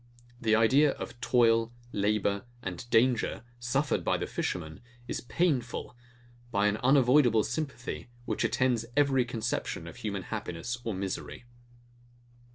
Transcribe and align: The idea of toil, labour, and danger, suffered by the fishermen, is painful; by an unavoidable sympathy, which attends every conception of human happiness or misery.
The 0.39 0.55
idea 0.55 0.93
of 0.93 1.21
toil, 1.21 1.71
labour, 1.91 2.45
and 2.63 2.89
danger, 2.89 3.43
suffered 3.59 4.03
by 4.03 4.17
the 4.17 4.25
fishermen, 4.25 4.81
is 5.07 5.21
painful; 5.21 5.95
by 6.49 6.65
an 6.65 6.77
unavoidable 6.77 7.43
sympathy, 7.43 8.09
which 8.25 8.43
attends 8.43 8.85
every 8.97 9.25
conception 9.25 9.85
of 9.87 9.97
human 9.97 10.23
happiness 10.23 10.79
or 10.83 10.95
misery. 10.95 11.45